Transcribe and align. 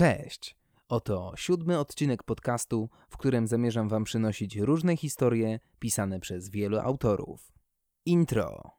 Cześć! 0.00 0.56
Oto 0.88 1.32
siódmy 1.36 1.78
odcinek 1.78 2.22
podcastu, 2.22 2.90
w 3.08 3.16
którym 3.16 3.46
zamierzam 3.46 3.88
Wam 3.88 4.04
przynosić 4.04 4.56
różne 4.56 4.96
historie 4.96 5.60
pisane 5.78 6.20
przez 6.20 6.48
wielu 6.50 6.78
autorów. 6.78 7.52
Intro. 8.06 8.70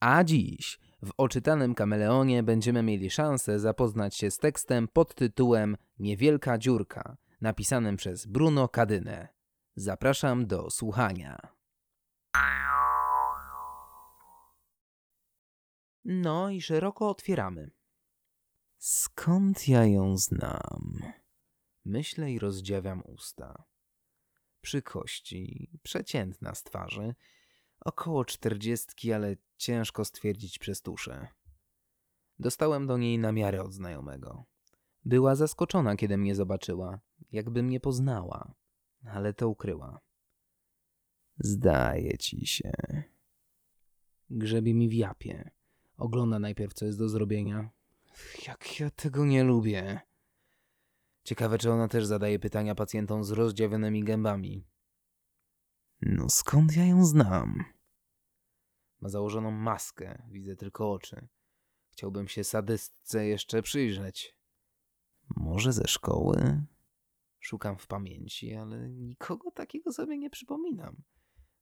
A 0.00 0.24
dziś 0.24 0.78
w 1.02 1.10
oczytanym 1.16 1.74
kameleonie 1.74 2.42
będziemy 2.42 2.82
mieli 2.82 3.10
szansę 3.10 3.58
zapoznać 3.58 4.16
się 4.16 4.30
z 4.30 4.38
tekstem 4.38 4.88
pod 4.92 5.14
tytułem 5.14 5.76
Niewielka 5.98 6.58
dziurka, 6.58 7.16
napisanym 7.40 7.96
przez 7.96 8.26
Bruno 8.26 8.68
Kadynę. 8.68 9.37
Zapraszam 9.78 10.46
do 10.46 10.70
słuchania. 10.70 11.38
No 16.04 16.50
i 16.50 16.62
szeroko 16.62 17.08
otwieramy. 17.08 17.70
Skąd 18.78 19.68
ja 19.68 19.86
ją 19.86 20.18
znam? 20.18 20.98
Myślę 21.84 22.32
i 22.32 22.38
rozdziawiam 22.38 23.02
usta. 23.04 23.64
Przy 24.60 24.82
kości, 24.82 25.70
przeciętna 25.82 26.54
z 26.54 26.62
twarzy, 26.62 27.14
około 27.80 28.24
czterdziestki, 28.24 29.12
ale 29.12 29.36
ciężko 29.56 30.04
stwierdzić 30.04 30.58
przez 30.58 30.82
tuszę. 30.82 31.28
Dostałem 32.38 32.86
do 32.86 32.98
niej 32.98 33.18
namiary 33.18 33.62
od 33.62 33.72
znajomego. 33.72 34.44
Była 35.04 35.34
zaskoczona, 35.34 35.96
kiedy 35.96 36.18
mnie 36.18 36.34
zobaczyła, 36.34 37.00
jakby 37.32 37.62
mnie 37.62 37.80
poznała, 37.80 38.54
ale 39.04 39.34
to 39.34 39.48
ukryła. 39.48 40.00
Zdaje 41.38 42.18
ci 42.18 42.46
się. 42.46 42.72
Grzebie 44.30 44.74
mi 44.74 44.88
w 44.88 44.92
japie. 44.92 45.50
Ogląda 45.96 46.38
najpierw, 46.38 46.74
co 46.74 46.86
jest 46.86 46.98
do 46.98 47.08
zrobienia. 47.08 47.70
Jak 48.46 48.80
ja 48.80 48.90
tego 48.90 49.26
nie 49.26 49.44
lubię. 49.44 50.00
Ciekawe, 51.24 51.58
czy 51.58 51.72
ona 51.72 51.88
też 51.88 52.06
zadaje 52.06 52.38
pytania 52.38 52.74
pacjentom 52.74 53.24
z 53.24 53.30
rozdziawionymi 53.30 54.04
gębami. 54.04 54.64
No 56.02 56.28
skąd 56.28 56.76
ja 56.76 56.86
ją 56.86 57.04
znam? 57.04 57.64
Ma 59.00 59.08
założoną 59.08 59.50
maskę, 59.50 60.22
widzę 60.30 60.56
tylko 60.56 60.92
oczy. 60.92 61.28
Chciałbym 61.90 62.28
się 62.28 62.44
sadystce 62.44 63.26
jeszcze 63.26 63.62
przyjrzeć. 63.62 64.36
Może 65.36 65.72
ze 65.72 65.86
szkoły? 65.86 66.64
Szukam 67.40 67.78
w 67.78 67.86
pamięci, 67.86 68.54
ale 68.54 68.90
nikogo 68.90 69.50
takiego 69.50 69.92
sobie 69.92 70.18
nie 70.18 70.30
przypominam. 70.30 70.96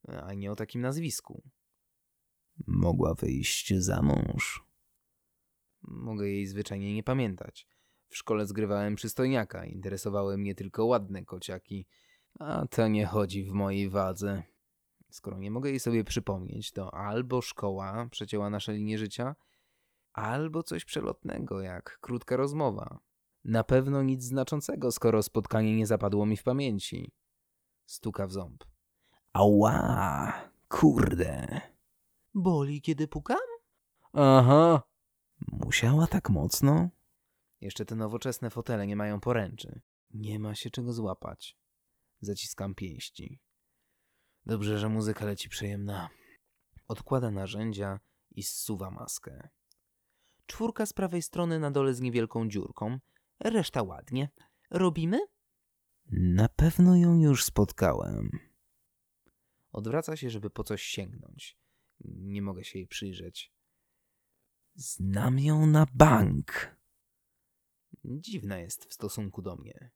A 0.09 0.35
nie 0.35 0.53
o 0.53 0.57
takim 0.57 0.81
nazwisku. 0.81 1.43
Mogła 2.67 3.15
wyjść 3.15 3.75
za 3.75 4.03
mąż. 4.03 4.65
Mogę 5.83 6.29
jej 6.29 6.47
zwyczajnie 6.47 6.95
nie 6.95 7.03
pamiętać. 7.03 7.67
W 8.09 8.17
szkole 8.17 8.47
zgrywałem 8.47 8.97
przystojniaka, 8.97 9.65
interesowały 9.65 10.39
mnie 10.39 10.55
tylko 10.55 10.87
ładne 10.87 11.25
kociaki, 11.25 11.87
a 12.39 12.67
to 12.67 12.89
nie 12.89 13.07
chodzi 13.07 13.45
w 13.45 13.53
mojej 13.53 13.89
wadze. 13.89 14.43
Skoro 15.11 15.39
nie 15.39 15.51
mogę 15.51 15.71
jej 15.71 15.81
sobie 15.81 16.05
przypomnieć, 16.05 16.73
to 16.73 16.95
albo 16.95 17.43
szkoła 17.43 18.09
przecięła 18.11 18.51
nasze 18.51 18.73
linie 18.73 18.99
życia, 18.99 19.37
albo 20.13 20.63
coś 20.63 20.85
przelotnego, 20.85 21.61
jak 21.61 21.99
krótka 22.01 22.37
rozmowa. 22.37 22.99
Na 23.47 23.65
pewno 23.65 24.03
nic 24.03 24.25
znaczącego, 24.25 24.93
skoro 24.93 25.23
spotkanie 25.23 25.77
nie 25.77 25.87
zapadło 25.87 26.27
mi 26.27 26.37
w 26.37 26.43
pamięci. 26.43 27.13
Stuka 27.87 28.27
w 28.27 28.33
ząb. 28.33 28.65
Ała, 29.33 30.33
kurde. 30.69 31.61
Boli, 32.35 32.83
kiedy 32.83 33.09
pukam? 33.09 33.39
Aha. 34.13 34.83
Musiała 35.53 36.07
tak 36.07 36.31
mocno? 36.31 36.89
Jeszcze 37.61 37.85
te 37.85 37.95
nowoczesne 37.95 38.51
fotele 38.51 38.87
nie 38.87 38.97
mają 38.97 39.21
poręczy. 39.21 39.81
Nie 40.11 40.39
ma 40.39 40.55
się 40.55 40.71
czego 40.71 40.93
złapać. 40.93 41.59
Zaciskam 42.21 42.75
pięści. 42.75 43.41
Dobrze, 44.47 44.79
że 44.79 44.89
muzyka 44.89 45.25
leci 45.25 45.49
przyjemna. 45.49 46.09
Odkłada 46.89 47.31
narzędzia 47.31 48.01
i 48.31 48.43
zsuwa 48.43 48.91
maskę. 48.91 49.49
Czwórka 50.47 50.87
z 50.87 50.93
prawej 50.93 51.23
strony 51.23 51.59
na 51.59 51.71
dole 51.71 51.95
z 51.95 52.01
niewielką 52.01 52.49
dziurką, 52.49 52.99
reszta 53.41 53.83
ładnie. 53.83 54.29
Robimy? 54.71 55.19
Na 56.11 56.49
pewno 56.49 56.97
ją 56.97 57.19
już 57.19 57.45
spotkałem. 57.45 58.31
Odwraca 59.73 60.17
się, 60.17 60.31
żeby 60.31 60.51
po 60.51 60.65
coś 60.65 60.83
sięgnąć. 60.83 61.59
Nie 62.05 62.43
mogę 62.43 62.65
się 62.65 62.79
jej 62.79 62.89
przyjrzeć. 62.89 63.53
Znam 64.75 65.39
ją 65.39 65.67
na 65.67 65.87
bank. 65.95 66.77
Dziwna 68.05 68.59
jest 68.59 68.85
w 68.85 68.95
stosunku 68.95 69.43
do 69.43 69.57
mnie. 69.57 69.91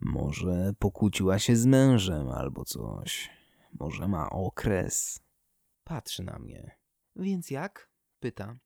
Może 0.00 0.74
pokłóciła 0.78 1.38
się 1.38 1.56
z 1.56 1.66
mężem 1.66 2.28
albo 2.28 2.64
coś. 2.64 3.30
Może 3.80 4.08
ma 4.08 4.30
okres. 4.30 5.20
Patrzy 5.84 6.22
na 6.22 6.38
mnie. 6.38 6.78
Więc 7.16 7.50
jak? 7.50 7.90
Pyta. 8.20 8.58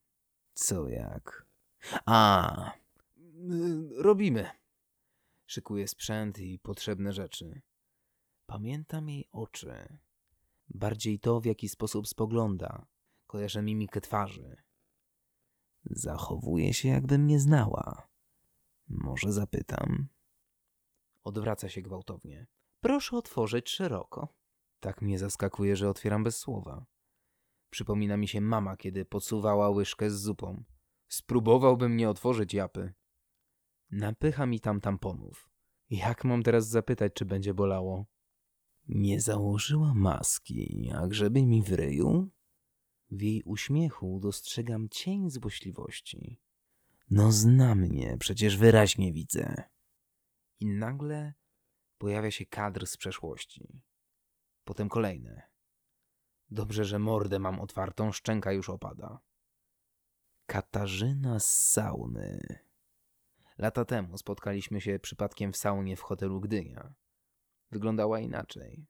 Co 0.53 0.87
jak? 0.89 1.45
A, 2.05 2.71
robimy. 3.95 4.49
Szykuje 5.45 5.87
sprzęt 5.87 6.39
i 6.39 6.59
potrzebne 6.59 7.13
rzeczy. 7.13 7.61
Pamiętam 8.45 9.09
jej 9.09 9.27
oczy. 9.31 9.97
Bardziej 10.69 11.19
to, 11.19 11.39
w 11.39 11.45
jaki 11.45 11.69
sposób 11.69 12.07
spogląda. 12.07 12.85
Kojarzę 13.27 13.61
mimikę 13.61 14.01
twarzy. 14.01 14.55
Zachowuje 15.85 16.73
się, 16.73 16.89
jakby 16.89 17.17
mnie 17.17 17.39
znała. 17.39 18.07
Może 18.87 19.33
zapytam. 19.33 20.07
Odwraca 21.23 21.69
się 21.69 21.81
gwałtownie. 21.81 22.47
Proszę 22.81 23.17
otworzyć 23.17 23.69
szeroko. 23.69 24.27
Tak 24.79 25.01
mnie 25.01 25.19
zaskakuje, 25.19 25.75
że 25.75 25.89
otwieram 25.89 26.23
bez 26.23 26.37
słowa. 26.37 26.85
Przypomina 27.69 28.17
mi 28.17 28.27
się 28.27 28.41
mama, 28.41 28.77
kiedy 28.77 29.05
podsuwała 29.05 29.69
łyżkę 29.69 30.09
z 30.09 30.21
zupą. 30.21 30.63
Spróbowałbym 31.07 31.97
nie 31.97 32.09
otworzyć 32.09 32.53
japy. 32.53 32.93
Napycha 33.91 34.45
mi 34.45 34.59
tam 34.59 34.81
tamponów. 34.81 35.49
Jak 35.89 36.23
mam 36.23 36.43
teraz 36.43 36.67
zapytać, 36.67 37.13
czy 37.13 37.25
będzie 37.25 37.53
bolało? 37.53 38.05
Nie 38.87 39.21
założyła 39.21 39.93
maski, 39.93 40.91
a 40.95 41.07
grzebie 41.07 41.45
mi 41.45 41.63
w 41.63 41.73
ryju? 41.73 42.29
W 43.11 43.21
jej 43.21 43.43
uśmiechu 43.43 44.19
dostrzegam 44.19 44.89
cień 44.89 45.29
złośliwości. 45.29 46.41
No 47.09 47.31
zna 47.31 47.75
mnie, 47.75 48.17
przecież 48.19 48.57
wyraźnie 48.57 49.13
widzę. 49.13 49.63
I 50.59 50.65
nagle 50.65 51.33
pojawia 51.97 52.31
się 52.31 52.45
kadr 52.45 52.87
z 52.87 52.97
przeszłości. 52.97 53.81
Potem 54.63 54.89
kolejne. 54.89 55.41
Dobrze, 56.49 56.85
że 56.85 56.99
mordę 56.99 57.39
mam 57.39 57.59
otwartą, 57.59 58.11
szczęka 58.11 58.51
już 58.51 58.69
opada. 58.69 59.19
Katarzyna 60.45 61.39
z 61.39 61.47
sauny. 61.47 62.66
Lata 63.57 63.85
temu 63.85 64.17
spotkaliśmy 64.17 64.81
się 64.81 64.99
przypadkiem 64.99 65.53
w 65.53 65.57
saunie 65.57 65.95
w 65.95 66.01
hotelu 66.01 66.41
Gdynia. 66.41 66.93
Wyglądała 67.71 68.19
inaczej. 68.19 68.87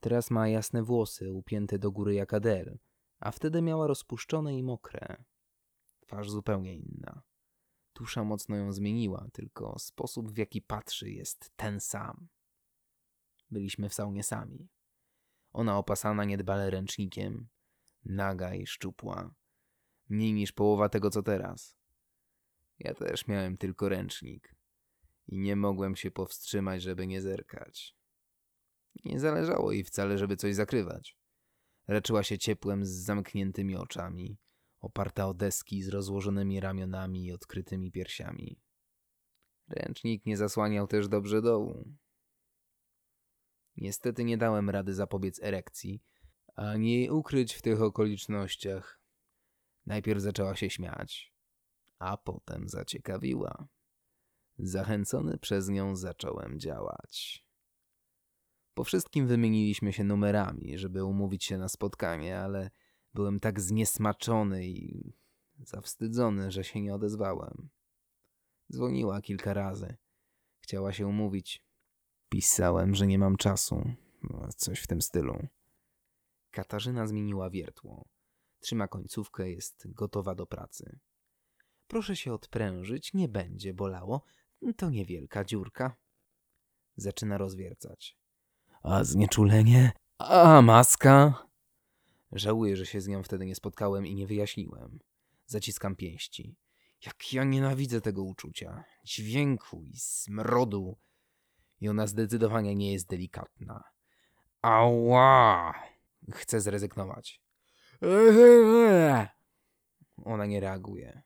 Teraz 0.00 0.30
ma 0.30 0.48
jasne 0.48 0.82
włosy 0.82 1.32
upięte 1.32 1.78
do 1.78 1.92
góry 1.92 2.14
jak 2.14 2.34
Adel, 2.34 2.78
a 3.20 3.30
wtedy 3.30 3.62
miała 3.62 3.86
rozpuszczone 3.86 4.58
i 4.58 4.62
mokre. 4.62 5.24
Twarz 6.00 6.30
zupełnie 6.30 6.76
inna. 6.76 7.22
Tusza 7.92 8.24
mocno 8.24 8.56
ją 8.56 8.72
zmieniła, 8.72 9.26
tylko 9.32 9.78
sposób 9.78 10.32
w 10.32 10.36
jaki 10.36 10.62
patrzy 10.62 11.10
jest 11.10 11.50
ten 11.56 11.80
sam. 11.80 12.28
Byliśmy 13.50 13.88
w 13.88 13.94
saunie 13.94 14.22
sami. 14.22 14.68
Ona 15.52 15.78
opasana 15.78 16.24
niedbale 16.24 16.70
ręcznikiem, 16.70 17.48
naga 18.04 18.54
i 18.54 18.66
szczupła. 18.66 19.34
Mniej 20.08 20.32
niż 20.32 20.52
połowa 20.52 20.88
tego, 20.88 21.10
co 21.10 21.22
teraz. 21.22 21.81
Ja 22.84 22.94
też 22.94 23.26
miałem 23.26 23.56
tylko 23.56 23.88
ręcznik 23.88 24.54
i 25.26 25.38
nie 25.38 25.56
mogłem 25.56 25.96
się 25.96 26.10
powstrzymać, 26.10 26.82
żeby 26.82 27.06
nie 27.06 27.22
zerkać. 27.22 27.96
Nie 29.04 29.20
zależało 29.20 29.72
jej 29.72 29.84
wcale, 29.84 30.18
żeby 30.18 30.36
coś 30.36 30.54
zakrywać. 30.54 31.16
Leczyła 31.88 32.22
się 32.22 32.38
ciepłem 32.38 32.84
z 32.84 32.90
zamkniętymi 32.90 33.76
oczami, 33.76 34.38
oparta 34.80 35.28
o 35.28 35.34
deski 35.34 35.82
z 35.82 35.88
rozłożonymi 35.88 36.60
ramionami 36.60 37.26
i 37.26 37.32
odkrytymi 37.32 37.92
piersiami. 37.92 38.60
Ręcznik 39.68 40.26
nie 40.26 40.36
zasłaniał 40.36 40.86
też 40.86 41.08
dobrze 41.08 41.42
dołu. 41.42 41.94
Niestety 43.76 44.24
nie 44.24 44.38
dałem 44.38 44.70
rady 44.70 44.94
zapobiec 44.94 45.42
erekcji, 45.42 46.02
ani 46.54 46.92
jej 46.92 47.10
ukryć 47.10 47.54
w 47.54 47.62
tych 47.62 47.82
okolicznościach. 47.82 49.00
Najpierw 49.86 50.20
zaczęła 50.20 50.56
się 50.56 50.70
śmiać, 50.70 51.31
a 52.02 52.16
potem 52.16 52.68
zaciekawiła. 52.68 53.68
Zachęcony 54.58 55.38
przez 55.38 55.68
nią 55.68 55.96
zacząłem 55.96 56.60
działać. 56.60 57.46
Po 58.74 58.84
wszystkim 58.84 59.26
wymieniliśmy 59.26 59.92
się 59.92 60.04
numerami, 60.04 60.78
żeby 60.78 61.04
umówić 61.04 61.44
się 61.44 61.58
na 61.58 61.68
spotkanie, 61.68 62.38
ale 62.38 62.70
byłem 63.14 63.40
tak 63.40 63.60
zniesmaczony 63.60 64.66
i 64.66 65.12
zawstydzony, 65.58 66.50
że 66.50 66.64
się 66.64 66.80
nie 66.80 66.94
odezwałem. 66.94 67.68
Dzwoniła 68.72 69.22
kilka 69.22 69.54
razy. 69.54 69.96
Chciała 70.60 70.92
się 70.92 71.06
umówić. 71.06 71.64
Pisałem, 72.28 72.94
że 72.94 73.06
nie 73.06 73.18
mam 73.18 73.36
czasu. 73.36 73.94
No, 74.30 74.48
Coś 74.56 74.80
w 74.80 74.86
tym 74.86 75.02
stylu. 75.02 75.46
Katarzyna 76.50 77.06
zmieniła 77.06 77.50
wiertło. 77.50 78.08
Trzyma 78.60 78.88
końcówkę, 78.88 79.50
jest 79.50 79.92
gotowa 79.92 80.34
do 80.34 80.46
pracy. 80.46 80.98
Proszę 81.92 82.16
się 82.16 82.34
odprężyć, 82.34 83.14
nie 83.14 83.28
będzie 83.28 83.74
bolało. 83.74 84.24
To 84.76 84.90
niewielka 84.90 85.44
dziurka. 85.44 85.96
Zaczyna 86.96 87.38
rozwiercać. 87.38 88.18
A 88.82 89.04
znieczulenie? 89.04 89.92
A 90.18 90.62
maska? 90.62 91.46
Żałuję, 92.32 92.76
że 92.76 92.86
się 92.86 93.00
z 93.00 93.08
nią 93.08 93.22
wtedy 93.22 93.46
nie 93.46 93.54
spotkałem 93.54 94.06
i 94.06 94.14
nie 94.14 94.26
wyjaśniłem. 94.26 94.98
Zaciskam 95.46 95.96
pięści. 95.96 96.56
Jak 97.06 97.32
ja 97.32 97.44
nienawidzę 97.44 98.00
tego 98.00 98.22
uczucia. 98.22 98.84
Dźwięku 99.04 99.84
i 99.84 99.96
smrodu. 99.96 100.96
I 101.80 101.88
ona 101.88 102.06
zdecydowanie 102.06 102.74
nie 102.74 102.92
jest 102.92 103.08
delikatna. 103.08 103.84
Ała! 104.62 105.74
Chcę 106.32 106.60
zrezygnować. 106.60 107.42
Ona 110.24 110.46
nie 110.46 110.60
reaguje. 110.60 111.22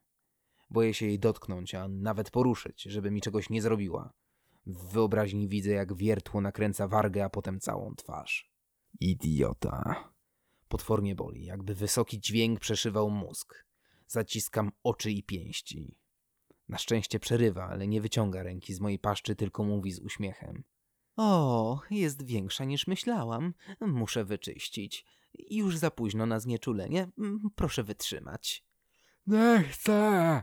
Boję 0.70 0.94
się 0.94 1.06
jej 1.06 1.18
dotknąć, 1.18 1.74
a 1.74 1.88
nawet 1.88 2.30
poruszyć, 2.30 2.82
żeby 2.82 3.10
mi 3.10 3.20
czegoś 3.20 3.50
nie 3.50 3.62
zrobiła. 3.62 4.12
W 4.66 4.92
wyobraźni 4.92 5.48
widzę, 5.48 5.70
jak 5.70 5.94
wiertło 5.94 6.40
nakręca 6.40 6.88
wargę, 6.88 7.24
a 7.24 7.30
potem 7.30 7.60
całą 7.60 7.94
twarz. 7.94 8.50
Idiota. 9.00 10.10
Potwornie 10.68 11.14
boli, 11.14 11.44
jakby 11.44 11.74
wysoki 11.74 12.20
dźwięk 12.20 12.60
przeszywał 12.60 13.10
mózg. 13.10 13.66
Zaciskam 14.06 14.72
oczy 14.82 15.10
i 15.10 15.22
pięści. 15.22 15.96
Na 16.68 16.78
szczęście 16.78 17.20
przerywa, 17.20 17.68
ale 17.68 17.86
nie 17.86 18.00
wyciąga 18.00 18.42
ręki 18.42 18.74
z 18.74 18.80
mojej 18.80 18.98
paszczy, 18.98 19.36
tylko 19.36 19.64
mówi 19.64 19.92
z 19.92 20.00
uśmiechem. 20.00 20.64
O, 21.16 21.80
jest 21.90 22.26
większa 22.26 22.64
niż 22.64 22.86
myślałam. 22.86 23.54
Muszę 23.80 24.24
wyczyścić. 24.24 25.04
Już 25.50 25.76
za 25.76 25.90
późno 25.90 26.26
na 26.26 26.40
znieczulenie. 26.40 27.08
Proszę 27.54 27.84
wytrzymać. 27.84 28.64
Nie 29.26 29.64
chcę. 29.70 30.42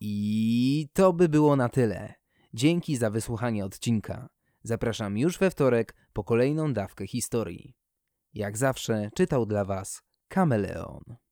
I 0.00 0.88
to 0.92 1.12
by 1.12 1.28
było 1.28 1.56
na 1.56 1.68
tyle. 1.68 2.14
Dzięki 2.54 2.96
za 2.96 3.10
wysłuchanie 3.10 3.64
odcinka. 3.64 4.28
Zapraszam 4.62 5.18
już 5.18 5.38
we 5.38 5.50
wtorek 5.50 5.94
po 6.12 6.24
kolejną 6.24 6.72
dawkę 6.72 7.06
historii. 7.06 7.74
Jak 8.34 8.56
zawsze 8.56 9.10
czytał 9.14 9.46
dla 9.46 9.64
Was 9.64 10.02
Kameleon. 10.28 11.23